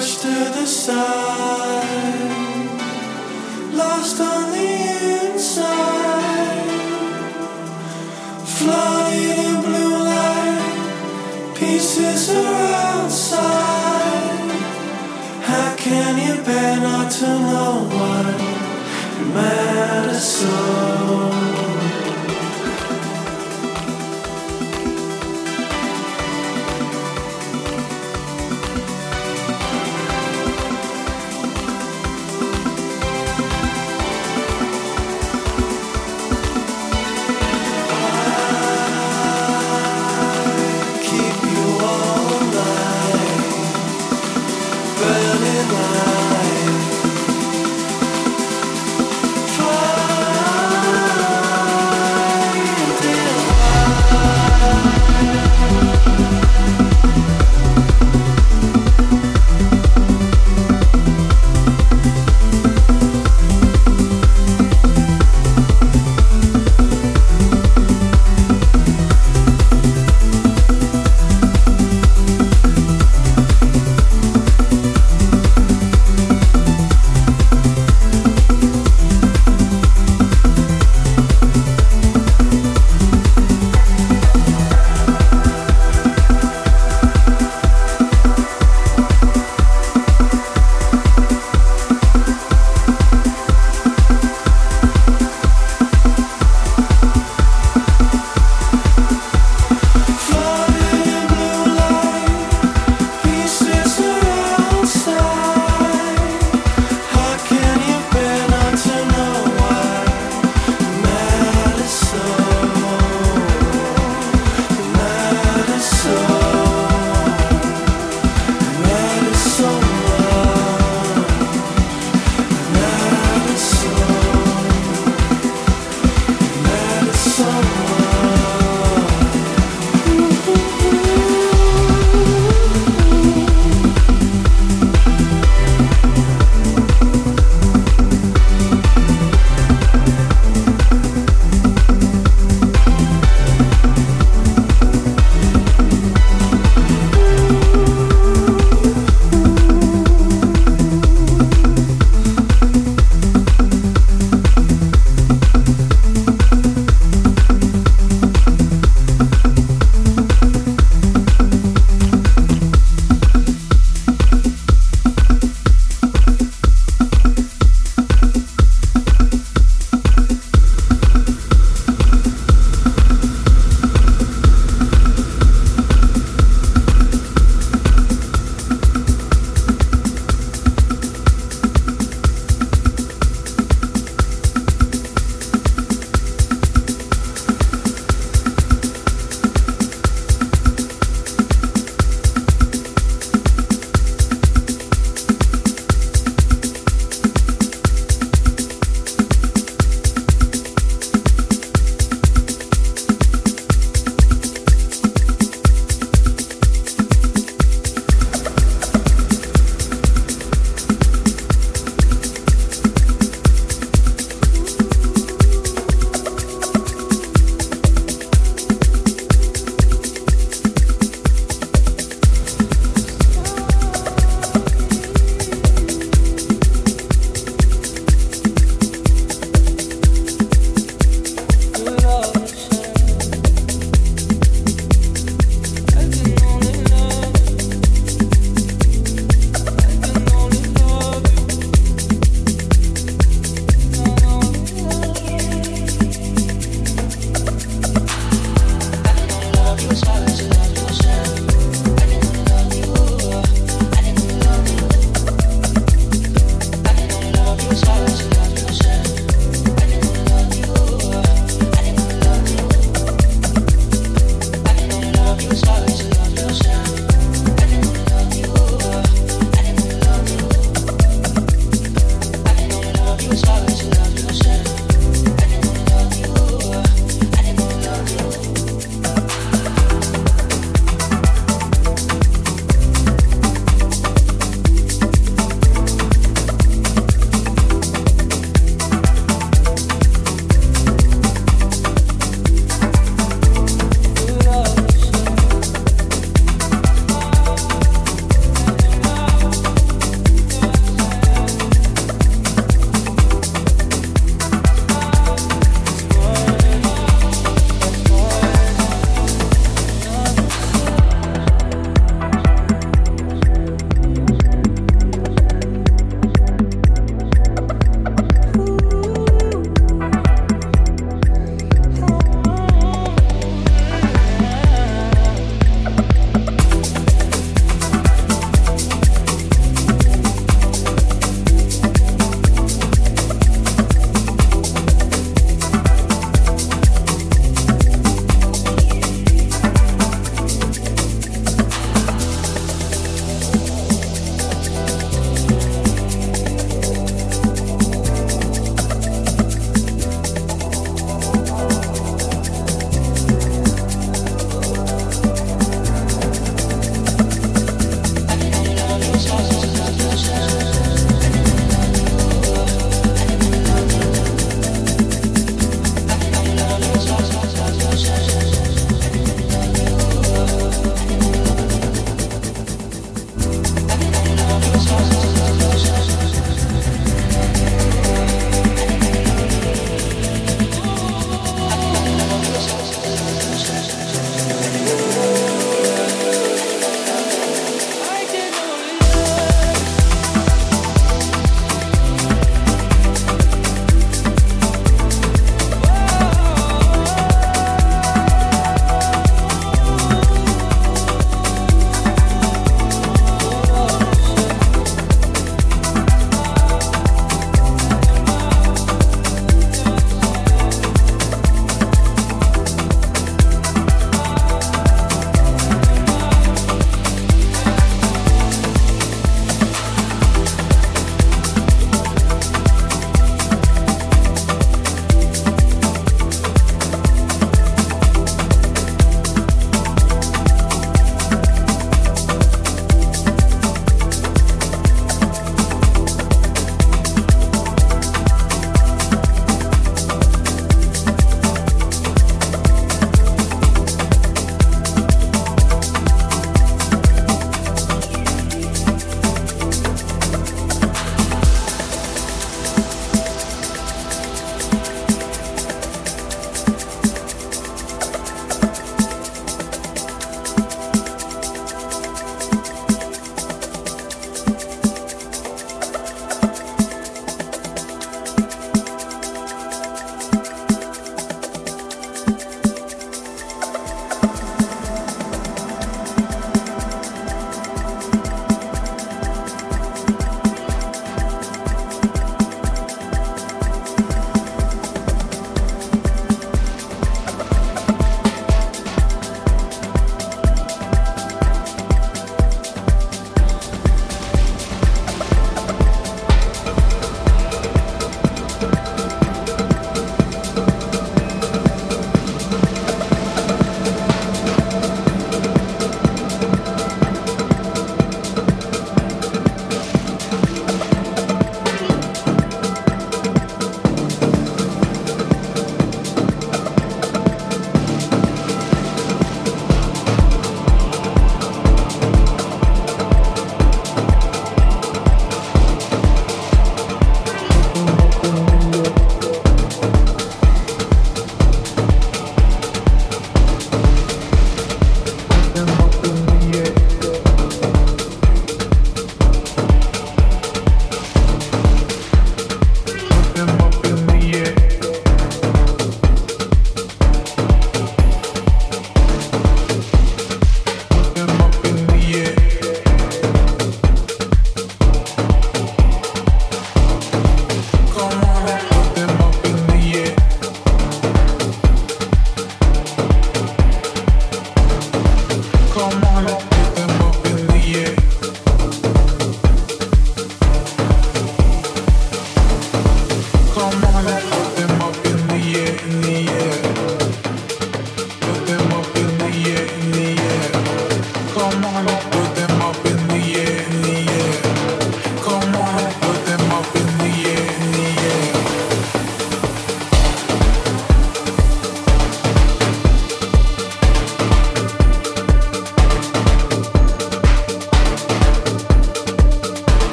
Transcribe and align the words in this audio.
pushed 0.00 0.22
to 0.22 0.28
the 0.28 0.66
side, 0.66 2.20
lost 3.72 4.20
on 4.20 4.52
the 4.52 4.70
inside, 5.26 6.70
flooded 8.56 9.38
in 9.46 9.60
blue 9.66 9.96
light, 10.10 11.54
pieces 11.54 12.30
are 12.30 12.72
outside. 12.88 14.50
How 15.50 15.76
can 15.76 16.12
you 16.24 16.42
bear 16.44 16.76
not 16.80 17.10
to 17.10 17.26
know 17.26 17.88
why 17.94 18.22
matters 19.34 20.24
so? 20.24 21.49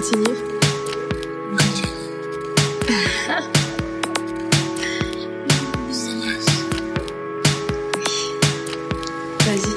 continue. 0.00 0.36
Vas-y. 9.44 9.74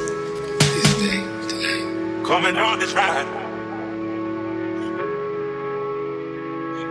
Coming 2.23 2.57
on 2.57 2.79
this 2.79 2.93
ride. 2.93 3.27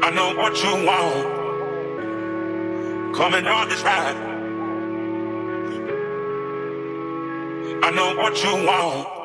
I 0.03 0.11
know 0.11 0.35
what 0.35 0.63
you 0.63 0.87
want. 0.87 1.27
Coming 3.15 3.47
on 3.47 3.69
this 3.69 3.83
ride. 3.83 4.17
I 7.83 7.91
know 7.93 8.15
what 8.17 8.43
you 8.43 8.67
want. 8.67 9.20